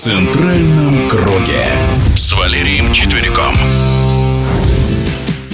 центральном 0.00 1.10
круге» 1.10 1.66
с 2.16 2.32
Валерием 2.32 2.90
Четвериком. 2.94 3.52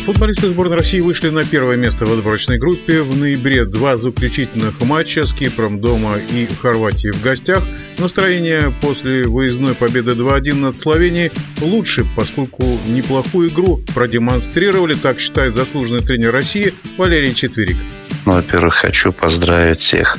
Футболисты 0.05 0.47
сборной 0.47 0.77
России 0.77 1.01
вышли 1.01 1.31
на 1.31 1.45
первое 1.45 1.77
место 1.77 2.07
в 2.07 2.13
отборочной 2.13 2.57
группе. 2.57 3.03
В 3.03 3.19
ноябре 3.19 3.65
два 3.65 3.97
заключительных 3.97 4.81
матча 4.83 5.27
с 5.27 5.33
Кипром 5.33 5.81
дома 5.81 6.19
и 6.19 6.47
Хорватией 6.63 7.13
в 7.13 7.21
гостях. 7.25 7.61
Настроение 7.99 8.73
после 8.81 9.25
выездной 9.25 9.75
победы 9.75 10.13
2-1 10.13 10.55
над 10.61 10.79
Словенией 10.79 11.33
лучше, 11.61 12.07
поскольку 12.15 12.79
неплохую 12.87 13.49
игру 13.49 13.81
продемонстрировали, 13.97 14.95
так 14.95 15.19
считает 15.19 15.57
заслуженный 15.57 16.03
тренер 16.03 16.31
России 16.31 16.73
Валерий 16.97 17.35
Четверик. 17.35 17.79
Ну, 18.25 18.35
во-первых, 18.35 18.77
хочу 18.77 19.11
поздравить 19.11 19.81
всех 19.81 20.19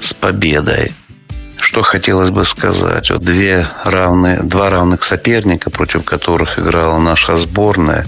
с 0.00 0.14
победой. 0.14 0.90
Что 1.72 1.80
хотелось 1.80 2.28
бы 2.28 2.44
сказать? 2.44 3.08
Вот 3.08 3.22
две 3.22 3.66
равные, 3.82 4.40
два 4.42 4.68
равных 4.68 5.02
соперника, 5.02 5.70
против 5.70 6.04
которых 6.04 6.58
играла 6.58 6.98
наша 6.98 7.38
сборная. 7.38 8.04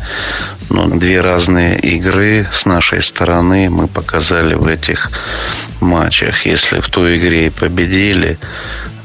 Но 0.68 0.84
ну, 0.84 0.98
две 0.98 1.22
разные 1.22 1.78
игры 1.78 2.46
с 2.52 2.66
нашей 2.66 3.00
стороны 3.00 3.70
мы 3.70 3.88
показали 3.88 4.54
в 4.54 4.66
этих 4.66 5.10
матчах. 5.80 6.44
Если 6.44 6.80
в 6.80 6.88
той 6.90 7.16
игре 7.16 7.46
и 7.46 7.50
победили, 7.50 8.38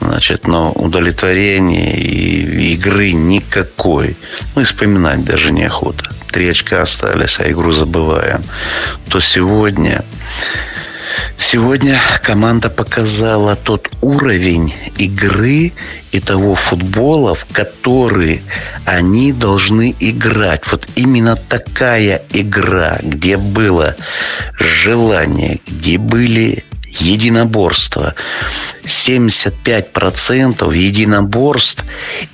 значит, 0.02 0.46
но 0.46 0.74
удовлетворения 0.74 1.96
и 1.96 2.74
игры 2.74 3.14
никакой. 3.14 4.18
Ну, 4.56 4.62
и 4.62 4.66
вспоминать 4.66 5.24
даже 5.24 5.54
неохота. 5.54 6.10
Три 6.34 6.50
очка 6.50 6.82
остались, 6.82 7.40
а 7.40 7.50
игру 7.50 7.72
забываем. 7.72 8.44
То 9.08 9.22
сегодня 9.22 10.04
Сегодня 11.38 12.00
команда 12.24 12.70
показала 12.70 13.56
тот 13.56 13.90
уровень 14.02 14.74
игры 14.98 15.74
и 16.12 16.20
того 16.20 16.56
футбола, 16.56 17.34
в 17.36 17.46
который 17.52 18.42
они 18.86 19.34
должны 19.34 19.96
играть. 20.00 20.64
Вот 20.72 20.88
именно 20.96 21.36
такая 21.36 22.22
игра, 22.32 23.00
где 23.02 23.38
было 23.38 23.96
желание, 24.60 25.60
где 25.68 25.98
были 25.98 26.64
единоборства. 27.02 28.14
75% 28.84 30.76
единоборств 30.76 31.86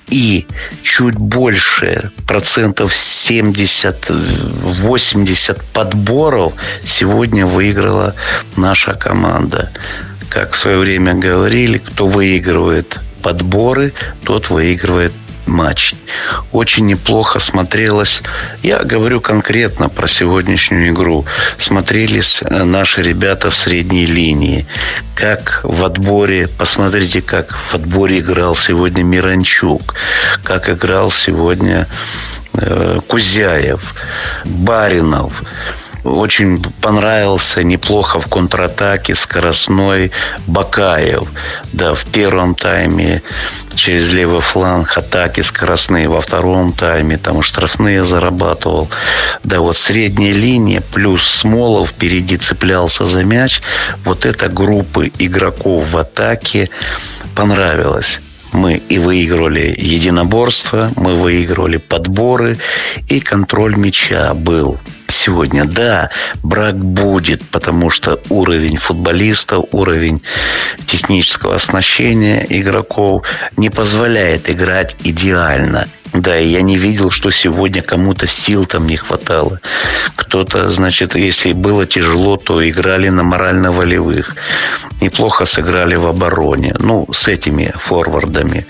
и 0.07 0.47
чуть 0.83 1.15
больше, 1.15 2.11
процентов 2.27 2.93
70-80 2.93 5.61
подборов 5.73 6.53
сегодня 6.85 7.45
выиграла 7.45 8.15
наша 8.55 8.93
команда. 8.93 9.71
Как 10.29 10.53
в 10.53 10.57
свое 10.57 10.77
время 10.77 11.13
говорили, 11.13 11.77
кто 11.77 12.07
выигрывает 12.07 12.99
подборы, 13.21 13.93
тот 14.23 14.49
выигрывает 14.49 15.11
матч. 15.47 15.93
Очень 16.51 16.85
неплохо 16.87 17.39
смотрелось. 17.39 18.21
Я 18.63 18.83
говорю 18.83 19.21
конкретно 19.21 19.89
про 19.89 20.07
сегодняшнюю 20.07 20.91
игру. 20.91 21.25
Смотрелись 21.57 22.41
э, 22.41 22.63
наши 22.63 23.01
ребята 23.01 23.49
в 23.49 23.55
средней 23.55 24.05
линии. 24.05 24.65
Как 25.15 25.61
в 25.63 25.85
отборе, 25.85 26.47
посмотрите, 26.47 27.21
как 27.21 27.55
в 27.55 27.75
отборе 27.75 28.19
играл 28.19 28.55
сегодня 28.55 29.03
Миранчук, 29.03 29.95
как 30.43 30.69
играл 30.69 31.09
сегодня 31.09 31.87
э, 32.53 32.99
Кузяев, 33.07 33.95
Баринов. 34.45 35.43
Очень 36.05 36.61
понравился 36.81 37.63
неплохо 37.63 38.19
в 38.19 38.27
контратаке 38.27 39.15
скоростной 39.15 40.11
Бакаев. 40.45 41.31
Да, 41.73 41.95
в 41.95 42.05
первом 42.05 42.53
тайме 42.53 43.23
через 43.73 44.13
левый 44.13 44.41
фланг 44.41 44.95
атаки 44.95 45.41
скоростные, 45.41 46.07
во 46.07 46.21
втором 46.21 46.73
тайме 46.73 47.17
там 47.17 47.41
штрафные 47.41 48.05
зарабатывал. 48.05 48.87
Да, 49.43 49.61
вот 49.61 49.77
средняя 49.77 50.31
линия 50.31 50.81
плюс 50.93 51.27
Смолов 51.27 51.89
впереди 51.89 52.37
цеплялся 52.37 53.07
за 53.07 53.23
мяч. 53.23 53.61
Вот 54.03 54.27
эта 54.27 54.47
группа 54.47 55.07
игроков 55.07 55.89
в 55.89 55.97
атаке 55.97 56.69
понравилась 57.35 58.19
мы 58.53 58.75
и 58.75 58.99
выигрывали 58.99 59.75
единоборство, 59.77 60.89
мы 60.95 61.15
выигрывали 61.15 61.75
подборы, 61.75 62.57
и 63.09 63.19
контроль 63.19 63.75
мяча 63.75 64.33
был 64.33 64.79
сегодня. 65.07 65.65
Да, 65.65 66.09
брак 66.43 66.75
будет, 66.77 67.41
потому 67.49 67.89
что 67.89 68.19
уровень 68.29 68.77
футболиста, 68.77 69.59
уровень 69.71 70.21
технического 70.85 71.55
оснащения 71.55 72.45
игроков 72.49 73.25
не 73.57 73.69
позволяет 73.69 74.49
играть 74.49 74.95
идеально. 75.03 75.87
Да, 76.13 76.39
и 76.39 76.47
я 76.47 76.61
не 76.61 76.77
видел, 76.77 77.11
что 77.11 77.29
сегодня 77.29 77.81
кому-то 77.81 78.25
сил 78.25 78.65
там 78.65 78.87
не 78.87 78.95
хватало. 78.95 79.59
Кто-то, 80.15 80.69
значит, 80.69 81.15
если 81.15 81.51
было 81.51 81.85
тяжело, 81.85 82.37
то 82.37 82.67
играли 82.67 83.09
на 83.09 83.23
морально-волевых. 83.23 84.35
Неплохо 85.01 85.45
сыграли 85.45 85.95
в 85.95 86.05
обороне. 86.05 86.73
Ну, 86.79 87.05
с 87.11 87.27
этими 87.27 87.73
форвардами. 87.75 88.65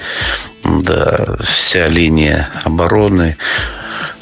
Да, 0.64 1.38
вся 1.44 1.88
линия 1.88 2.50
обороны 2.64 3.38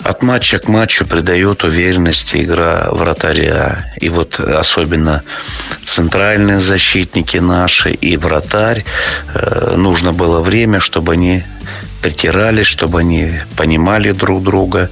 от 0.04 0.24
матча 0.24 0.60
к 0.60 0.68
матчу 0.68 1.06
придает 1.06 1.64
уверенности 1.64 2.44
игра 2.44 2.90
вратаря. 2.92 3.94
И 4.02 4.10
вот 4.10 4.40
особенно 4.40 5.24
центральные 5.84 6.60
защитники 6.60 7.38
наши 7.38 7.92
и 7.92 8.18
вратарь. 8.18 8.86
Э, 9.34 9.76
нужно 9.78 10.14
было 10.14 10.42
время, 10.42 10.80
чтобы 10.80 11.14
они 11.14 11.44
притирались, 12.04 12.68
чтобы 12.68 13.00
они 13.00 13.32
понимали 13.56 14.12
друг 14.12 14.44
друга. 14.44 14.90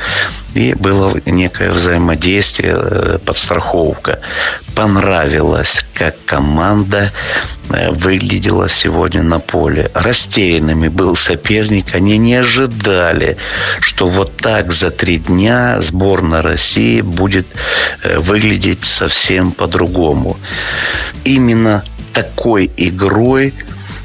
И 0.53 0.73
было 0.73 1.13
некое 1.25 1.71
взаимодействие, 1.71 2.73
э, 2.75 3.19
подстраховка. 3.23 4.19
Понравилось, 4.75 5.85
как 5.93 6.15
команда 6.25 7.11
э, 7.69 7.91
выглядела 7.91 8.69
сегодня 8.69 9.23
на 9.23 9.39
поле. 9.39 9.91
Растерянными 9.93 10.87
был 10.87 11.15
соперник. 11.15 11.95
Они 11.95 12.17
не 12.17 12.35
ожидали, 12.35 13.37
что 13.81 14.09
вот 14.09 14.37
так 14.37 14.71
за 14.71 14.89
три 14.89 15.17
дня 15.17 15.81
сборная 15.81 16.41
России 16.41 17.01
будет 17.01 17.47
э, 18.03 18.19
выглядеть 18.19 18.85
совсем 18.85 19.51
по-другому. 19.51 20.37
Именно 21.25 21.83
такой 22.13 22.69
игрой 22.77 23.53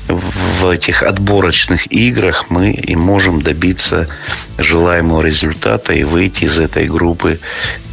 в 0.09 0.69
этих 0.69 1.03
отборочных 1.03 1.91
играх 1.93 2.47
мы 2.49 2.73
и 2.73 2.97
можем 2.97 3.43
добиться 3.43 4.09
желаемого 4.59 5.23
результата 5.23 5.93
и 5.93 6.05
выйти 6.05 6.45
из 6.45 6.59
этой 6.59 6.87
группы 6.87 7.39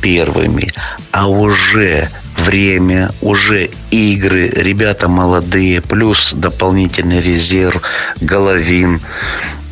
первыми. 0.02 0.72
А 1.12 1.30
уже 1.30 2.10
время, 2.38 3.12
уже 3.22 3.70
игры, 3.92 4.50
ребята 4.50 5.08
молодые, 5.08 5.82
плюс 5.82 6.34
дополнительный 6.34 7.22
резерв, 7.22 7.82
Головин, 8.22 9.02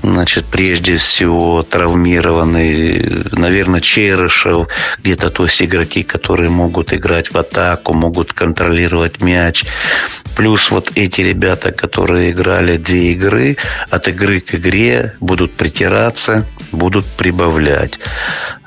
значит, 0.04 0.46
прежде 0.46 0.98
всего 0.98 1.64
травмированный, 1.64 3.26
наверное, 3.32 3.82
Черышев, 3.82 4.68
где-то 5.00 5.30
то 5.30 5.46
есть 5.46 5.62
игроки, 5.62 6.04
которые 6.04 6.50
могут 6.50 6.94
играть 6.94 7.32
в 7.32 7.38
атаку, 7.38 7.94
могут 7.94 8.34
контролировать 8.34 9.22
мяч. 9.22 9.66
Плюс 10.36 10.72
вот 10.72 10.92
эти 10.96 11.22
ребята, 11.22 11.72
которые 11.72 12.32
играли 12.32 12.78
две 12.78 13.12
игры, 13.12 13.58
от 13.90 14.08
игры 14.08 14.40
к 14.40 14.56
игре 14.56 15.14
будут 15.20 15.52
притираться, 15.54 16.46
будут 16.72 17.06
прибавлять. 17.06 18.00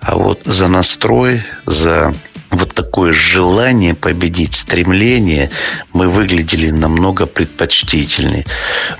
А 0.00 0.16
вот 0.16 0.42
за 0.44 0.68
настрой, 0.68 1.42
за 1.66 2.12
вот 2.56 2.74
такое 2.74 3.12
желание 3.12 3.94
победить, 3.94 4.54
стремление, 4.54 5.50
мы 5.92 6.08
выглядели 6.08 6.70
намного 6.70 7.26
предпочтительнее. 7.26 8.44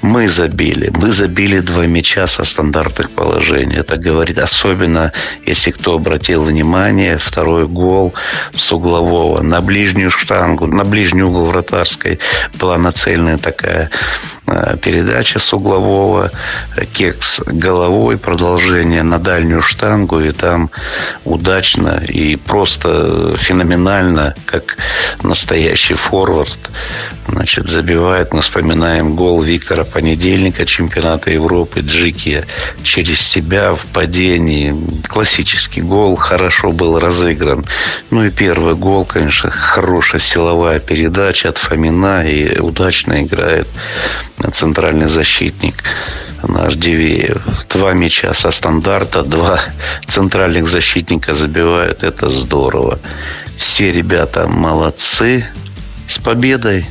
Мы 0.02 0.28
забили. 0.28 0.90
Мы 0.94 1.12
забили 1.12 1.60
два 1.60 1.86
мяча 1.86 2.26
со 2.26 2.44
стандартных 2.44 3.10
положений. 3.10 3.76
Это 3.76 3.96
говорит 3.96 4.38
особенно, 4.38 5.12
если 5.46 5.70
кто 5.70 5.94
обратил 5.94 6.44
внимание, 6.44 7.18
второй 7.18 7.66
гол 7.66 8.14
с 8.52 8.72
углового 8.72 9.42
на 9.42 9.60
ближнюю 9.60 10.10
штангу, 10.10 10.66
на 10.66 10.84
ближний 10.84 11.22
угол 11.22 11.46
вратарской 11.46 12.18
была 12.58 12.78
нацеленная 12.78 13.38
такая 13.38 13.90
передача 14.82 15.38
с 15.38 15.52
углового, 15.52 16.30
кекс 16.92 17.40
головой, 17.46 18.18
продолжение 18.18 19.02
на 19.02 19.18
дальнюю 19.18 19.62
штангу, 19.62 20.20
и 20.20 20.32
там 20.32 20.70
удачно 21.24 22.02
и 22.06 22.36
просто 22.36 23.36
феноменально, 23.38 24.34
как 24.46 24.76
настоящий 25.22 25.94
форвард. 25.94 26.58
Значит, 27.26 27.68
забивает, 27.68 28.34
мы 28.34 28.42
вспоминаем 28.42 29.16
гол 29.16 29.40
Виктора 29.40 29.84
Понедельника, 29.84 30.66
чемпионата 30.66 31.30
Европы, 31.30 31.80
Джики 31.80 32.44
через 32.82 33.20
себя 33.20 33.74
в 33.74 33.86
падении. 33.86 34.74
Классический 35.08 35.80
гол, 35.80 36.16
хорошо 36.16 36.72
был 36.72 36.98
разыгран. 36.98 37.64
Ну 38.10 38.24
и 38.24 38.30
первый 38.30 38.74
гол, 38.74 39.06
конечно, 39.06 39.50
хорошая 39.50 40.20
силовая 40.20 40.80
передача 40.80 41.48
от 41.48 41.56
Фомина 41.56 42.26
и 42.26 42.58
удачно 42.58 43.22
играет 43.22 43.66
центральный 44.52 45.08
защитник 45.08 45.82
наш 46.42 46.74
Дивеев. 46.74 47.42
Два 47.68 47.92
мяча 47.92 48.34
со 48.34 48.50
стандарта, 48.50 49.22
два 49.22 49.60
центральных 50.06 50.68
защитника 50.68 51.34
забивают. 51.34 52.02
Это 52.02 52.28
здорово. 52.28 52.98
Все 53.56 53.92
ребята 53.92 54.46
молодцы. 54.46 55.46
С 56.08 56.18
победой! 56.18 56.84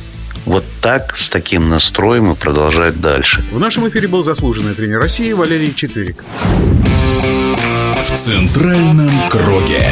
Вот 0.44 0.64
так, 0.82 1.16
с 1.16 1.30
таким 1.30 1.70
настроем 1.70 2.32
и 2.32 2.34
продолжать 2.34 3.00
дальше. 3.00 3.42
В 3.50 3.58
нашем 3.58 3.88
эфире 3.88 4.08
был 4.08 4.24
заслуженный 4.24 4.74
тренер 4.74 5.00
России 5.00 5.32
Валерий 5.32 5.72
Четверик. 5.74 6.22
В 7.96 8.16
центральном 8.16 9.10
круге. 9.30 9.88